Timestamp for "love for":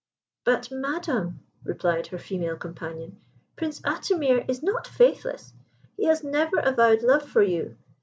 7.03-7.43